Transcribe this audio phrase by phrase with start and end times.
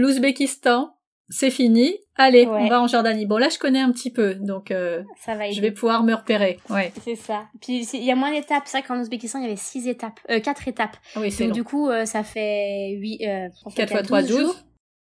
[0.00, 0.96] l'Ouzbékistan,
[1.28, 1.96] c'est fini.
[2.16, 3.24] Allez, on va en Jordanie.
[3.24, 6.14] Bon, là, je connais un petit peu, donc euh, ça va je vais pouvoir me
[6.14, 6.58] repérer.
[6.68, 6.92] Ouais.
[7.02, 7.44] C'est ça.
[7.62, 8.64] Puis il y a moins d'étapes.
[8.66, 10.96] C'est vrai qu'en Ouzbékistan, il y avait six étapes, euh, quatre étapes.
[11.16, 13.26] Oui, c'est Donc du coup, euh, ça fait huit.
[13.26, 14.30] Euh, 4 fois 3, 12.
[14.40, 14.56] Jours.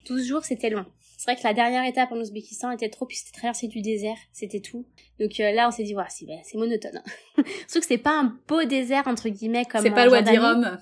[0.07, 0.85] 12 jours, c'était long.
[1.17, 4.15] C'est vrai que la dernière étape en Ouzbékistan était trop, puis c'était traverser du désert,
[4.31, 4.85] c'était tout.
[5.19, 7.01] Donc euh, là, on s'est dit, voilà, c'est, monotone.
[7.67, 10.77] Surtout que c'est pas un beau désert, entre guillemets, comme C'est pas le Wadi Rum.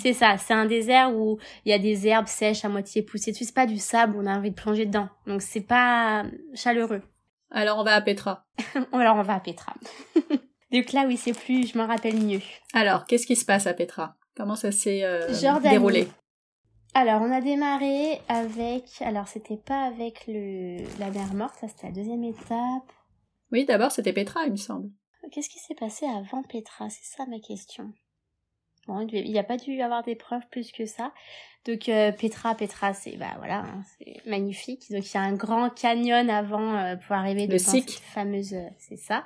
[0.00, 3.32] c'est ça, c'est un désert où il y a des herbes sèches à moitié poussées
[3.32, 5.08] dessus, c'est pas du sable où on a envie de plonger dedans.
[5.26, 7.02] Donc c'est pas chaleureux.
[7.50, 8.46] Alors on va à Petra.
[8.92, 9.74] Alors on va à Petra.
[10.72, 12.40] Donc là, oui, c'est plus, je m'en rappelle mieux.
[12.74, 14.14] Alors, qu'est-ce qui se passe à Petra?
[14.36, 15.26] Comment ça s'est euh,
[15.62, 16.06] déroulé?
[16.94, 18.84] Alors, on a démarré avec.
[19.00, 22.92] Alors, c'était pas avec le la mer morte, ça c'était la deuxième étape.
[23.52, 24.90] Oui, d'abord c'était Petra, il me semble.
[25.32, 26.88] Qu'est-ce qui s'est passé avant Petra?
[26.90, 27.92] C'est ça ma question.
[28.86, 31.12] Bon, il n'y a pas dû y avoir d'épreuves plus que ça.
[31.66, 34.90] Donc euh, Petra, Petra, c'est bah voilà, hein, c'est magnifique.
[34.90, 38.68] Donc il y a un grand canyon avant euh, pour arriver le cette fameuse, euh,
[38.78, 39.24] c'est ça.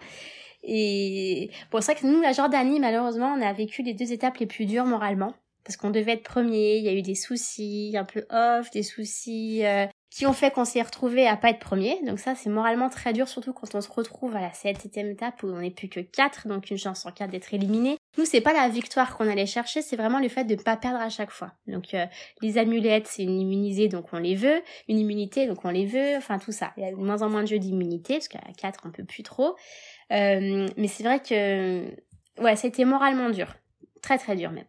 [0.62, 4.38] Et bon, c'est vrai que nous, la Jordanie, malheureusement, on a vécu les deux étapes
[4.38, 5.34] les plus dures moralement
[5.64, 8.82] parce qu'on devait être premier, il y a eu des soucis un peu off, des
[8.82, 11.98] soucis euh, qui ont fait qu'on s'est retrouvé à pas être premier.
[12.06, 15.42] Donc ça, c'est moralement très dur, surtout quand on se retrouve à la septième étape
[15.42, 17.96] où on n'est plus que quatre, donc une chance en quatre d'être éliminé.
[18.18, 20.76] Nous, c'est pas la victoire qu'on allait chercher, c'est vraiment le fait de ne pas
[20.76, 21.52] perdre à chaque fois.
[21.66, 22.04] Donc euh,
[22.42, 24.62] les amulettes, c'est une immunisée, donc on les veut.
[24.88, 26.16] Une immunité, donc on les veut.
[26.16, 26.72] Enfin tout ça.
[26.76, 29.04] Il y a de moins en moins de jeux d'immunité, parce qu'à quatre, on peut
[29.04, 29.56] plus trop.
[30.12, 31.86] Euh, mais c'est vrai que
[32.40, 33.54] ouais, c'était moralement dur,
[34.02, 34.66] très très dur même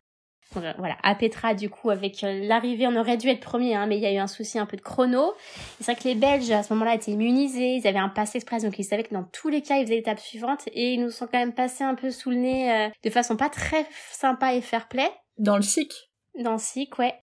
[0.53, 3.97] voilà, à Petra, du coup, avec euh, l'arrivée, on aurait dû être premier, hein, mais
[3.97, 5.33] il y a eu un souci un peu de chrono.
[5.79, 8.63] C'est vrai que les Belges, à ce moment-là, étaient immunisés, ils avaient un pass express,
[8.63, 11.11] donc ils savaient que dans tous les cas, ils faisaient l'étape suivante, et ils nous
[11.11, 14.53] sont quand même passés un peu sous le nez euh, de façon pas très sympa
[14.53, 15.09] et fair-play.
[15.37, 15.91] Dans le SIC
[16.39, 17.15] Dans le SIC, ouais.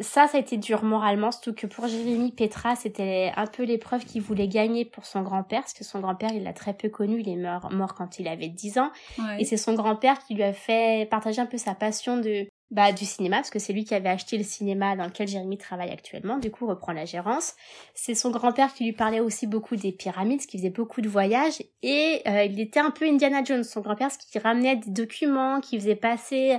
[0.00, 4.04] Ça, ça a été dur moralement, surtout que pour Jérémy Petra, c'était un peu l'épreuve
[4.04, 7.20] qu'il voulait gagner pour son grand-père, parce que son grand-père, il l'a très peu connu,
[7.20, 8.92] il est mort, mort quand il avait 10 ans.
[9.40, 12.92] Et c'est son grand-père qui lui a fait partager un peu sa passion de, bah,
[12.92, 15.90] du cinéma, parce que c'est lui qui avait acheté le cinéma dans lequel Jérémy travaille
[15.90, 17.54] actuellement, du coup reprend la gérance.
[17.94, 21.62] C'est son grand-père qui lui parlait aussi beaucoup des pyramides, qui faisait beaucoup de voyages,
[21.82, 25.60] et euh, il était un peu Indiana Jones, son grand-père, ce qui ramenait des documents,
[25.60, 26.58] qui faisait passer...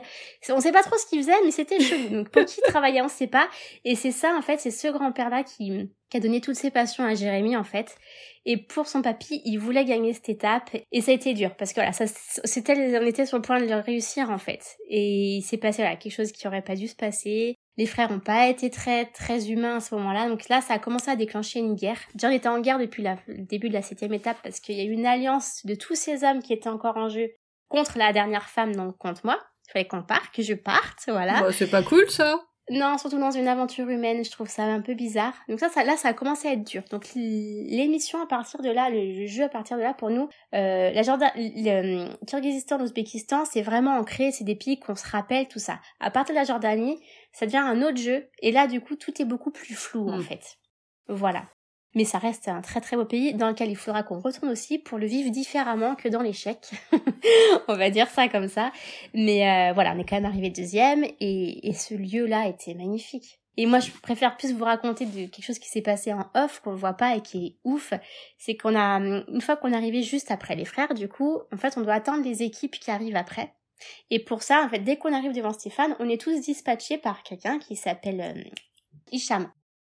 [0.49, 3.27] On sait pas trop ce qu'il faisait, mais c'était chelou, donc qui travaillait, on sait
[3.27, 3.47] pas,
[3.85, 7.03] et c'est ça, en fait, c'est ce grand-père-là qui, qui a donné toutes ses passions
[7.03, 7.97] à Jérémy, en fait,
[8.45, 11.73] et pour son papy, il voulait gagner cette étape et ça a été dur parce
[11.73, 14.77] que voilà, ça c'était on était sur le point de le réussir en fait.
[14.89, 17.55] Et il s'est passé voilà, quelque chose qui aurait pas dû se passer.
[17.77, 20.27] Les frères n'ont pas été très très humains à ce moment-là.
[20.27, 21.99] Donc là, ça a commencé à déclencher une guerre.
[22.15, 24.85] John était en guerre depuis le début de la septième étape parce qu'il y a
[24.85, 27.29] eu une alliance de tous ces hommes qui étaient encore en jeu
[27.69, 29.39] contre la dernière femme, donc contre moi.
[29.67, 31.41] Il fallait qu'on parte, que je parte, voilà.
[31.41, 32.41] Bah, c'est pas cool ça.
[32.69, 35.33] Non, surtout dans une aventure humaine, je trouve ça un peu bizarre.
[35.49, 36.83] Donc ça, ça là, ça a commencé à être dur.
[36.89, 40.91] Donc l'émission à partir de là, le jeu à partir de là, pour nous, euh,
[40.91, 45.59] la Jordan, le Kyrgyzstan, l'Ouzbékistan, c'est vraiment ancré, c'est des pays qu'on se rappelle, tout
[45.59, 45.79] ça.
[45.99, 46.97] À partir de la Jordanie,
[47.33, 50.17] ça devient un autre jeu, et là, du coup, tout est beaucoup plus flou, en
[50.17, 50.23] hmm.
[50.23, 50.57] fait.
[51.07, 51.45] Voilà.
[51.93, 54.77] Mais ça reste un très très beau pays dans lequel il faudra qu'on retourne aussi
[54.77, 56.71] pour le vivre différemment que dans l'échec.
[57.67, 58.71] on va dire ça comme ça.
[59.13, 63.41] Mais euh, voilà, on est quand même arrivé deuxième et, et ce lieu-là était magnifique.
[63.57, 66.61] Et moi, je préfère plus vous raconter de quelque chose qui s'est passé en off,
[66.61, 67.93] qu'on voit pas et qui est ouf.
[68.37, 71.57] C'est qu'on a, une fois qu'on est arrivé juste après les frères, du coup, en
[71.57, 73.53] fait, on doit attendre les équipes qui arrivent après.
[74.09, 77.23] Et pour ça, en fait, dès qu'on arrive devant Stéphane, on est tous dispatchés par
[77.23, 78.43] quelqu'un qui s'appelle euh.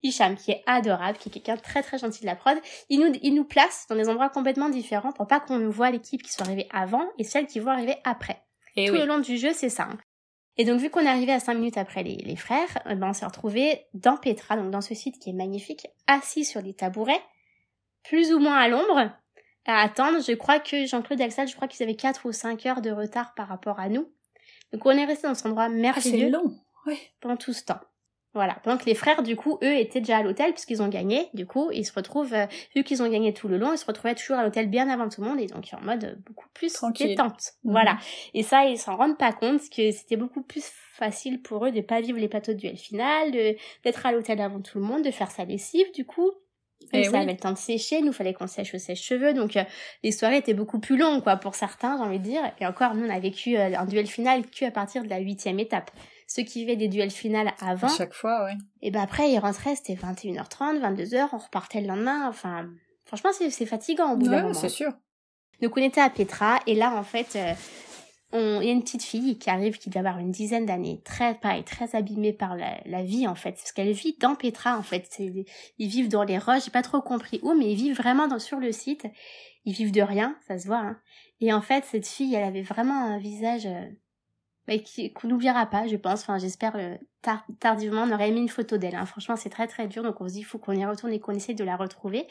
[0.04, 2.56] Hicham, qui est adorable, qui est quelqu'un de très très gentil de la prod.
[2.90, 6.22] Il nous, il nous place dans des endroits complètement différents pour pas qu'on voit l'équipe
[6.22, 8.42] qui soit arrivée avant et celle qui va arriver après.
[8.76, 9.84] Et Tout le long du jeu, c'est ça.
[9.84, 9.98] Hein.
[10.56, 13.08] Et donc, vu qu'on est arrivé à 5 minutes après les, les frères, eh ben,
[13.08, 16.74] on s'est retrouvé dans Petra, donc dans ce site qui est magnifique, assis sur des
[16.74, 17.20] tabourets,
[18.04, 19.10] plus ou moins à l'ombre,
[19.66, 20.20] à attendre.
[20.20, 23.34] Je crois que Jean-Claude Axel, je crois qu'ils avaient 4 ou 5 heures de retard
[23.34, 24.12] par rapport à nous.
[24.72, 26.26] Donc, on est resté dans cet endroit merveilleux.
[26.28, 26.56] Ah, long.
[26.86, 26.98] Ouais.
[27.20, 27.80] Pendant tout ce temps.
[28.34, 28.56] Voilà.
[28.64, 31.28] Pendant que les frères, du coup, eux étaient déjà à l'hôtel puisqu'ils ont gagné.
[31.34, 33.86] Du coup, ils se retrouvent, euh, vu qu'ils ont gagné tout le long, ils se
[33.86, 36.72] retrouvaient toujours à l'hôtel bien avant tout le monde et donc en mode beaucoup plus
[36.72, 37.08] Tranquille.
[37.08, 37.52] détente.
[37.62, 37.72] Mhm.
[37.72, 37.96] Voilà.
[38.34, 40.64] Et ça, ils s'en rendent pas compte que c'était beaucoup plus
[40.94, 43.30] facile pour eux de pas vivre les plateaux de duel final,
[43.84, 46.30] d'être à l'hôtel avant tout le monde, de faire sa lessive, du coup.
[46.92, 49.56] Et, eh ça avait le temps de sécher, nous fallait qu'on sèche au sèche-cheveux, donc
[49.56, 49.64] euh,
[50.02, 52.42] les soirées étaient beaucoup plus longues, quoi, pour certains, j'ai envie de dire.
[52.60, 55.58] Et encore, nous, on a vécu euh, un duel final qu'à partir de la huitième
[55.58, 55.90] étape
[56.34, 57.86] ceux qui vivaient des duels finales avant.
[57.86, 58.54] À chaque fois, ouais.
[58.82, 62.28] Et ben après, ils rentraient, c'était 21h30, 22h, on repartait le lendemain.
[62.28, 62.68] Enfin,
[63.04, 64.54] franchement, c'est fatigant au bout d'un moment.
[64.54, 64.90] c'est sûr.
[65.62, 67.36] Donc on était à Petra, et là, en fait,
[68.34, 71.00] euh, il y a une petite fille qui arrive, qui doit avoir une dizaine d'années,
[71.04, 73.52] très, pareil, très abîmée par la, vie, en fait.
[73.52, 75.08] Parce qu'elle vit dans Petra, en fait.
[75.78, 78.40] Ils vivent dans les roches, j'ai pas trop compris où, mais ils vivent vraiment dans,
[78.40, 79.06] sur le site.
[79.64, 80.98] Ils vivent de rien, ça se voit, hein.
[81.40, 83.84] Et en fait, cette fille, elle avait vraiment un visage, euh,
[84.66, 84.74] bah,
[85.14, 86.22] qu'on n'oubliera pas, je pense.
[86.22, 86.96] Enfin, j'espère euh,
[87.60, 88.02] tardivement.
[88.02, 88.94] On aurait mis une photo d'elle.
[88.94, 89.06] Hein.
[89.06, 90.02] Franchement, c'est très très dur.
[90.02, 92.26] Donc on se dit, faut qu'on y retourne et qu'on essaie de la retrouver.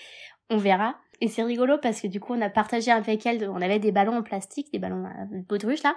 [0.50, 0.96] On verra.
[1.22, 3.50] Et c'est rigolo parce que du coup, on a partagé avec elle.
[3.50, 5.96] On avait des ballons en plastique, des ballons euh, baudruche là.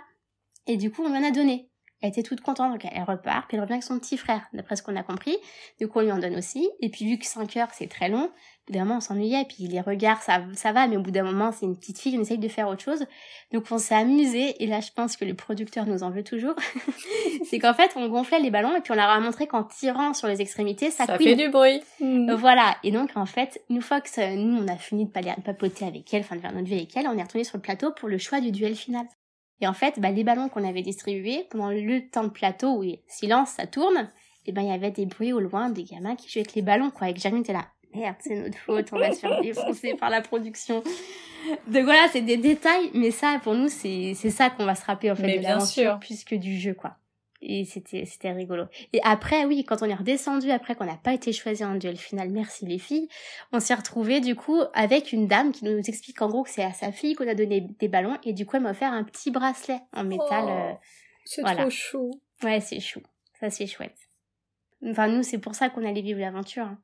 [0.67, 1.71] Et du coup, on en a donné.
[2.02, 4.76] Elle était toute contente, donc elle repart, puis elle revient avec son petit frère, d'après
[4.76, 5.37] ce qu'on a compris.
[5.81, 6.69] Du coup, on lui en donne aussi.
[6.81, 9.44] Et puis, vu que 5 heures, c'est très long, au bout d'un moment, on s'ennuyait,
[9.44, 12.19] puis les regards, ça, ça va, mais au bout d'un moment, c'est une petite fille,
[12.19, 13.06] on essaye de faire autre chose.
[13.50, 16.54] Donc, on s'est amusé, et là, je pense que le producteur nous en veut toujours.
[17.48, 20.12] c'est qu'en fait, on gonflait les ballons, et puis on leur a montré qu'en tirant
[20.12, 21.81] sur les extrémités, ça, ça fait du bruit.
[22.00, 22.34] Mm.
[22.34, 22.76] Voilà.
[22.82, 26.20] Et donc, en fait, une fois que nous, on a fini de papoter avec elle,
[26.20, 28.19] enfin, de faire notre vie avec elle, on est retourné sur le plateau pour le
[28.19, 29.06] choix du duel final.
[29.61, 32.85] Et en fait, bah, les ballons qu'on avait distribués, pendant le temps de plateau où
[33.08, 34.11] silence, ça tourne,
[34.44, 36.62] et ben il y avait des bruits au loin des gamins qui jouaient avec les
[36.62, 37.08] ballons, quoi.
[37.08, 40.11] Et que Jamie était là, merde, c'est notre faute, on va se faire défoncer par
[40.11, 40.82] la production.
[41.69, 45.11] Donc voilà, c'est des détails, mais ça, pour nous, c'est ça qu'on va se rappeler,
[45.11, 46.97] en fait, de l'aventure, plus que du jeu, quoi
[47.43, 48.65] et c'était c'était rigolo.
[48.93, 51.97] Et après oui, quand on est redescendu après qu'on n'a pas été choisi en duel
[51.97, 53.09] final, merci les filles,
[53.53, 56.65] on s'est retrouvé du coup avec une dame qui nous explique en gros que c'est
[56.65, 59.05] à sa fille qu'on a donné des ballons et du coup elle m'a offert un
[59.05, 60.44] petit bracelet en métal.
[60.47, 60.73] Oh, euh,
[61.25, 62.11] c'est trop chou.
[62.43, 63.00] Ouais, c'est chou.
[63.41, 63.99] Ça c'est chouette.
[64.87, 66.65] Enfin nous c'est pour ça qu'on allait vivre l'aventure.
[66.65, 66.79] Hein.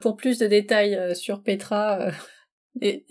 [0.00, 2.10] Pour plus de détails euh, sur Petra, euh,
[2.80, 3.04] et,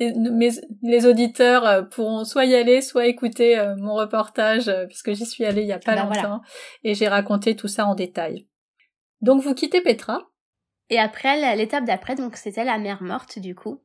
[0.81, 5.25] les auditeurs euh, pourront soit y aller, soit écouter euh, mon reportage, euh, puisque j'y
[5.25, 6.41] suis allée il y a pas ben longtemps,
[6.83, 8.47] et j'ai raconté tout ça en détail.
[9.21, 10.29] Donc vous quittez Petra.
[10.89, 13.81] Et après, l'étape d'après, donc c'était la mer morte du coup.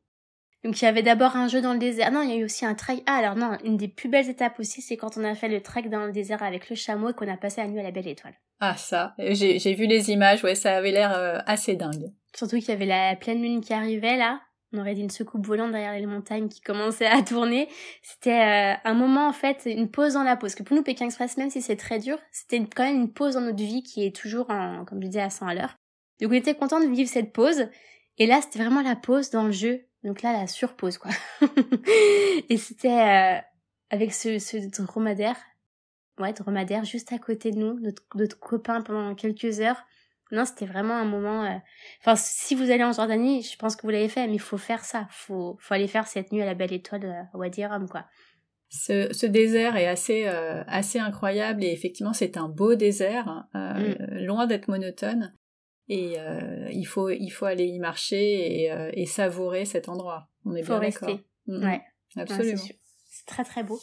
[0.64, 2.10] Donc il y avait d'abord un jeu dans le désert.
[2.10, 3.02] Non, il y a eu aussi un trek.
[3.06, 5.60] Ah alors non, une des plus belles étapes aussi, c'est quand on a fait le
[5.60, 7.90] trek dans le désert avec le chameau et qu'on a passé la nuit à la
[7.92, 8.34] belle étoile.
[8.58, 12.10] Ah ça, j'ai vu les images, ouais, ça avait l'air assez dingue.
[12.34, 14.40] Surtout qu'il y avait la pleine lune qui arrivait là,
[14.76, 17.68] on aurait dit une soucoupe volante derrière les montagnes qui commençait à tourner.
[18.02, 20.54] C'était euh, un moment en fait, une pause dans la pause.
[20.54, 23.34] Que pour nous, Pékin Express, même si c'est très dur, c'était quand même une pause
[23.34, 25.76] dans notre vie qui est toujours, comme je disais, à 100 à l'heure.
[26.20, 27.68] Donc on était content de vivre cette pause.
[28.18, 29.86] Et là, c'était vraiment la pause dans le jeu.
[30.04, 31.10] Donc là, la surpause, quoi.
[32.48, 33.38] et c'était euh,
[33.90, 35.36] avec ce, ce dromadaire,
[36.18, 39.82] ouais, dromadaire juste à côté de nous, notre, notre copain pendant quelques heures.
[40.32, 41.44] Non, c'était vraiment un moment.
[41.44, 41.56] Euh,
[42.00, 44.58] enfin, si vous allez en Jordanie, je pense que vous l'avez fait, mais il faut
[44.58, 45.06] faire ça.
[45.10, 48.06] Faut, faut aller faire cette nuit à la Belle Étoile à euh, Wadi Rum, quoi.
[48.68, 53.46] Ce, ce, désert est assez, euh, assez incroyable et effectivement, c'est un beau désert, hein,
[53.54, 54.24] mm.
[54.24, 55.32] loin d'être monotone.
[55.88, 56.16] Et
[56.72, 60.28] il faut, il faut aller y marcher et, et savourer cet endroit.
[60.44, 61.24] On est faut bien rester.
[61.46, 61.64] Mm, mm.
[61.64, 61.82] Ouais,
[62.16, 62.62] absolument.
[63.08, 63.80] c'est très très beau.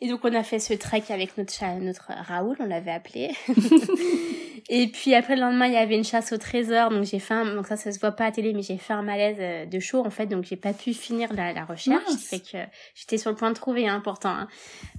[0.00, 3.32] Et donc on a fait ce trek avec notre chat, notre Raoul, on l'avait appelé.
[4.68, 7.34] Et puis après le lendemain, il y avait une chasse au trésor, donc j'ai fait
[7.34, 9.66] un, donc ça ça se voit pas à télé, mais j'ai fait un malaise euh,
[9.66, 12.58] de chaud en fait, donc j'ai pas pu finir la, la recherche, fait que
[12.94, 14.30] j'étais sur le point de trouver, hein, pourtant.
[14.30, 14.48] Hein.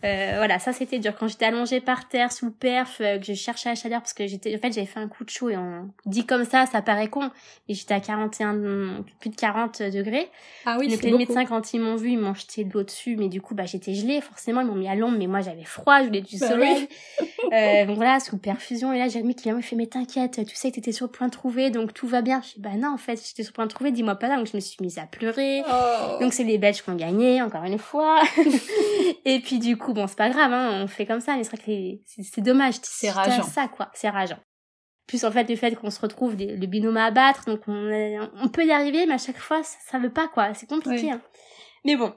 [0.04, 3.34] Euh, voilà, ça c'était dur quand j'étais allongée par terre sous perf, euh, que je
[3.34, 5.58] cherchais la chaleur parce que j'étais, en fait j'avais fait un coup de chaud et
[5.58, 7.30] on dit comme ça, ça paraît con,
[7.68, 10.30] et j'étais à 41, plus de 40 degrés.
[10.66, 13.16] Ah oui, donc les médecins quand ils m'ont vu, ils m'ont jeté de l'eau dessus,
[13.18, 15.64] mais du coup bah j'étais gelée, forcément ils m'ont mis à l'ombre, mais moi j'avais
[15.64, 16.88] froid, je voulais du bah soleil.
[17.54, 20.69] euh, donc voilà, sous perfusion, et là Jérémy qui il fait mais t'inquiète, tu sais
[20.69, 22.42] que t'étais sur le point de trouver, donc tout va bien.
[22.42, 24.38] Je dis bah non en fait j'étais sur le point de trouver, dis-moi pas là.
[24.38, 25.64] Donc je me suis mise à pleurer.
[25.68, 26.18] Oh.
[26.19, 28.21] Donc c'est les Belges qui ont gagné encore une fois.
[29.26, 31.56] et puis du coup bon c'est pas grave, hein, on fait comme ça, mais c'est
[31.56, 32.76] vrai que c'est dommage.
[32.83, 33.44] C'est rageant.
[33.44, 34.40] Ça quoi, c'est rageant.
[35.07, 38.47] Plus en fait le fait qu'on se retrouve le binôme à abattre, donc on, on
[38.47, 41.11] peut y arriver, mais à chaque fois ça, ça veut pas quoi, c'est compliqué.
[41.11, 41.21] Hein.
[41.83, 42.14] Mais bon,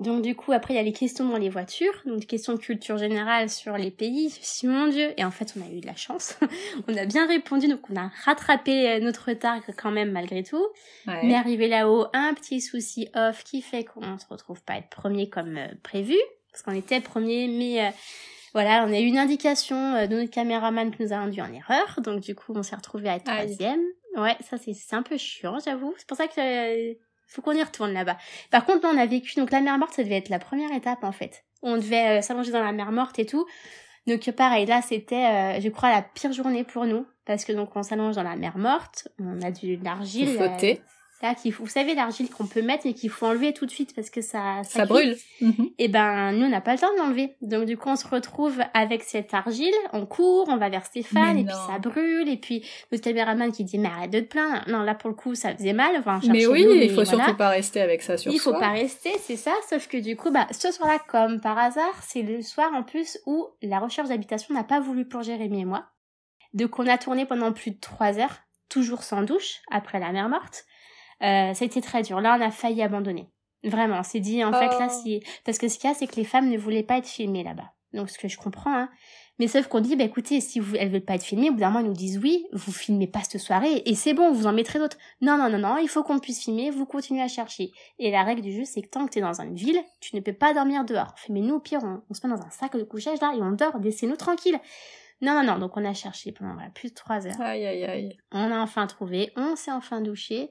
[0.00, 2.54] donc du coup, après, il y a les questions dans les voitures, donc des questions
[2.54, 4.28] de culture générale sur les pays.
[4.40, 6.36] Si mon Dieu, et en fait, on a eu de la chance.
[6.88, 10.66] on a bien répondu, donc on a rattrapé euh, notre retard quand même malgré tout.
[11.06, 14.88] Mais arrivé là-haut, un petit souci off qui fait qu'on ne se retrouve pas être
[14.88, 16.16] premier comme euh, prévu,
[16.50, 17.90] parce qu'on était premier, mais euh,
[18.52, 22.00] voilà, on a eu une indication de notre caméraman qui nous a induit en erreur,
[22.02, 23.82] donc du coup, on s'est retrouvé à être troisième.
[24.16, 25.94] Ouais, ça c'est un peu chiant, j'avoue.
[25.98, 28.16] C'est pour ça que faut qu'on y retourne là-bas.
[28.50, 31.04] Par contre, on a vécu, donc la mer morte, ça devait être la première étape
[31.04, 31.44] en fait.
[31.62, 33.46] On devait euh, s'allonger dans la mer morte et tout.
[34.06, 37.06] Donc pareil, là c'était, euh, je crois, la pire journée pour nous.
[37.24, 40.36] Parce que donc on s'allonge dans la mer morte, on a du l'argile.
[40.36, 40.82] Flotter.
[41.24, 43.70] Là qu'il faut, vous savez l'argile qu'on peut mettre mais qu'il faut enlever tout de
[43.70, 45.16] suite parce que ça ça, brûle.
[45.40, 45.70] Mhm.
[45.78, 47.34] Et ben nous on n'a pas le temps de l'enlever.
[47.40, 51.38] Donc du coup on se retrouve avec cette argile, on court, on va vers Stéphane
[51.38, 54.62] et puis ça brûle et puis le caméraman qui dit mais arrête de te plaindre.
[54.68, 55.96] Non là pour le coup ça faisait mal.
[55.98, 59.10] Enfin, mais oui, il faut surtout pas rester avec ça sur Il faut pas rester,
[59.20, 59.52] c'est ça.
[59.68, 63.18] Sauf que du coup bah ce soir-là comme par hasard c'est le soir en plus
[63.26, 65.86] où la recherche d'habitation n'a pas voulu pour Jérémy et moi.
[66.52, 70.28] Donc on a tourné pendant plus de trois heures, toujours sans douche, après la mer
[70.28, 70.64] morte.
[71.22, 72.20] Euh, ça a été très dur.
[72.20, 73.28] Là, on a failli abandonner.
[73.62, 75.02] Vraiment, on s'est dit, en fait, là, oh.
[75.02, 75.22] si...
[75.44, 77.44] Parce que ce qu'il y a, c'est que les femmes ne voulaient pas être filmées
[77.44, 77.72] là-bas.
[77.92, 78.88] Donc, ce que je comprends, hein.
[79.40, 81.60] Mais sauf qu'on dit, bah écoutez, si vous, elles veulent pas être filmées, au bout
[81.60, 84.46] d'un moment, ils nous disent oui, vous filmez pas cette soirée, et c'est bon, vous
[84.46, 84.96] en mettrez d'autres.
[85.20, 87.72] Non, non, non, non, il faut qu'on puisse filmer, vous continuez à chercher.
[87.98, 90.20] Et la règle du jeu, c'est que tant que t'es dans une ville, tu ne
[90.20, 91.14] peux pas dormir dehors.
[91.28, 93.50] mais nous, au pire, on, se met dans un sac de couchage, là, et on
[93.50, 94.60] dort, laissez-nous tranquilles.
[95.20, 97.40] Non, non, non, donc on a cherché pendant plus de trois heures.
[97.40, 98.16] Aïe, aïe, aïe.
[98.30, 100.50] On a enfin trouvé, on s'est enfin douché,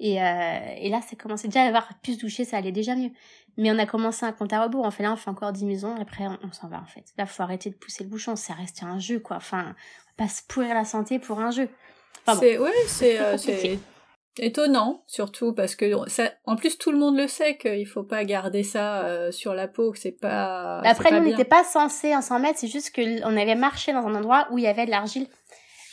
[0.00, 3.10] et, euh, et là, ça commençait déjà à avoir plus douché, ça allait déjà mieux.
[3.56, 4.84] Mais on a commencé un compte à rebours.
[4.84, 7.04] On fait là, on fait encore 10 maisons, et après, on, s'en va, en fait.
[7.16, 8.34] Là, faut arrêter de pousser le bouchon.
[8.34, 9.36] Ça reste un jeu, quoi.
[9.36, 11.68] Enfin, on va pas se pourrir la santé pour un jeu.
[12.26, 13.78] c'est, ouais, c'est, euh, c'est
[14.38, 18.24] étonnant, surtout parce que ça, en plus, tout le monde le sait qu'il faut pas
[18.24, 20.80] garder ça euh, sur la peau, que c'est pas.
[20.80, 22.58] Après, nous, on n'était pas censé en s'en mettre.
[22.58, 25.28] C'est juste qu'on avait marché dans un endroit où il y avait de l'argile.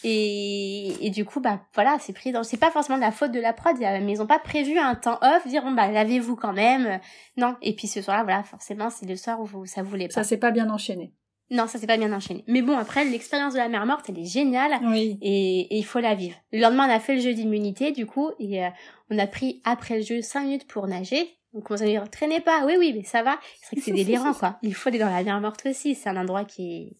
[0.03, 2.43] Et, et du coup, bah voilà, c'est pris dans.
[2.43, 4.96] C'est pas forcément de la faute de la prod, mais ils ont pas prévu un
[4.96, 7.00] temps off, dire bon bah lavez-vous quand même.
[7.38, 7.55] Non.
[7.62, 10.13] Et puis ce soir-là, voilà, forcément, c'est le soir où ça voulait pas.
[10.15, 11.13] Ça s'est pas bien enchaîné.
[11.51, 12.46] Non, ça s'est pas bien enchaîné.
[12.48, 14.79] Mais bon, après, l'expérience de la mer morte, elle est géniale.
[14.86, 15.17] Oui.
[15.22, 16.38] Et, il faut la vivre.
[16.53, 18.70] Le lendemain, on a fait le jeu d'immunité, du coup, et euh,
[19.10, 21.38] on a pris, après le jeu, 5 minutes pour nager.
[21.53, 22.65] Donc on s'est dit, traînez pas.
[22.65, 23.38] Oui, oui, mais ça va.
[23.60, 24.58] C'est vrai que c'est délirant, quoi.
[24.63, 25.93] Il faut aller dans la mer morte aussi.
[25.93, 26.98] C'est un endroit qui est,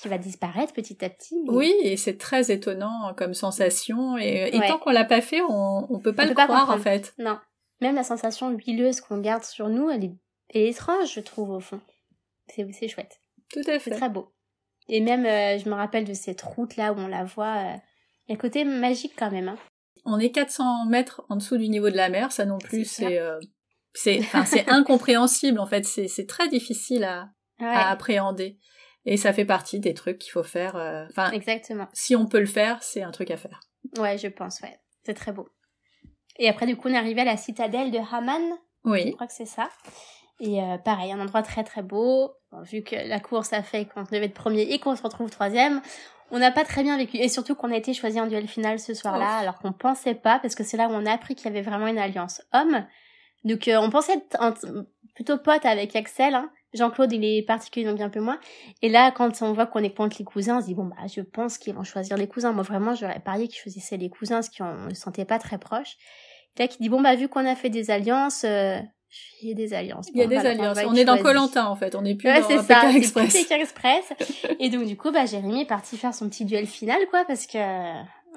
[0.00, 1.36] qui va disparaître petit à petit.
[1.46, 4.18] Oui, et c'est très étonnant comme sensation.
[4.18, 7.14] Et, tant qu'on l'a pas fait, on, on peut pas le croire en fait.
[7.18, 7.38] Non.
[7.80, 11.80] Même la sensation huileuse qu'on garde sur nous, elle est, étrange, je trouve, au fond.
[12.48, 13.20] C'est chouette.
[13.52, 13.90] Tout à fait.
[13.90, 14.32] C'est très beau.
[14.88, 17.56] Et même, euh, je me rappelle de cette route-là où on la voit.
[17.56, 17.76] Euh,
[18.26, 19.48] il y a côté magique quand même.
[19.48, 19.58] Hein.
[20.04, 23.18] On est 400 mètres en dessous du niveau de la mer, ça non plus, c'est
[23.18, 23.38] euh,
[23.94, 24.20] c'est
[24.68, 25.84] incompréhensible en fait.
[25.84, 28.58] C'est très difficile à, à appréhender.
[29.06, 30.76] Et ça fait partie des trucs qu'il faut faire.
[30.76, 31.88] Euh, enfin, exactement.
[31.92, 33.60] Si on peut le faire, c'est un truc à faire.
[33.98, 34.78] Ouais, je pense, ouais.
[35.04, 35.48] C'est très beau.
[36.38, 38.42] Et après, du coup, on est arrivé à la citadelle de Haman.
[38.84, 39.02] Oui.
[39.06, 39.68] Je crois que c'est ça.
[40.40, 42.32] Et euh, pareil, un endroit très très beau.
[42.62, 45.80] vu que la course a fait qu'on devait être premier et qu'on se retrouve troisième,
[46.30, 47.18] on n'a pas très bien vécu.
[47.18, 50.38] Et surtout qu'on a été choisi en duel final ce soir-là, alors qu'on pensait pas,
[50.40, 52.86] parce que c'est là où on a appris qu'il y avait vraiment une alliance homme.
[53.44, 58.06] Donc euh, on pensait être plutôt pote avec Axel, hein, Jean-Claude, il est particulièrement bien
[58.06, 58.38] un peu moins.
[58.82, 61.06] Et là, quand on voit qu'on est contre les cousins, on se dit, bon, bah,
[61.06, 62.52] je pense qu'ils vont choisir les cousins.
[62.52, 65.96] Moi, vraiment, j'aurais parié qu'ils choisissaient les cousins, parce qu'on ne sentait pas très proches.
[66.56, 68.78] Et là, qui dit, bon, bah, vu qu'on a fait des alliances, euh,
[69.42, 70.08] il y a des alliances.
[70.12, 70.78] il y a des alliances.
[70.86, 71.94] On, est dans Colantin, en fait.
[71.94, 73.32] On est plus ouais, dans ça, Express.
[73.32, 74.12] C'est Express.
[74.60, 77.46] et donc, du coup, bah, Jérémy est parti faire son petit duel final, quoi, parce
[77.46, 77.58] que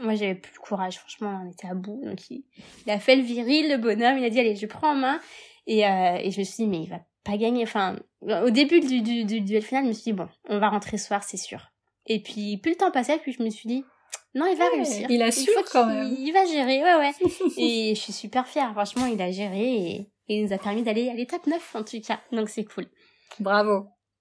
[0.02, 1.00] moi, j'avais plus le courage.
[1.00, 2.02] Franchement, on était à bout.
[2.04, 2.44] Donc, il,
[2.88, 4.18] a fait le viril, le bonhomme.
[4.18, 5.20] Il a dit, allez, je prends en main.
[5.66, 7.64] Et, euh, et je me suis dit, mais il va pas gagner.
[7.64, 10.70] Enfin, au début du, du, du, duel final, je me suis dit, bon, on va
[10.70, 11.72] rentrer ce soir, c'est sûr.
[12.06, 13.84] Et puis, plus le temps passait, puis je me suis dit,
[14.34, 15.08] non, il va réussir.
[15.10, 16.16] Il a su quand même.
[16.18, 17.12] Il va gérer, ouais, ouais.
[17.58, 18.72] et je suis super fière.
[18.74, 22.00] Franchement, il a géré et, il nous a permis d'aller à l'étape 9, en tout
[22.02, 22.20] cas.
[22.32, 22.86] Donc, c'est cool.
[23.40, 23.88] Bravo.